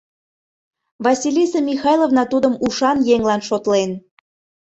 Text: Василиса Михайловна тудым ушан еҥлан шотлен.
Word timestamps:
Василиса 1.05 1.59
Михайловна 1.69 2.23
тудым 2.31 2.53
ушан 2.65 2.97
еҥлан 3.13 3.41
шотлен. 3.47 3.91